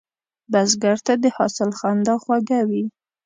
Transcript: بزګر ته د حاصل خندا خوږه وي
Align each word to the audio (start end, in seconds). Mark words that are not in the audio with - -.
بزګر 0.51 0.97
ته 1.05 1.13
د 1.23 1.25
حاصل 1.35 1.69
خندا 1.79 2.15
خوږه 2.23 2.59
وي 2.69 2.83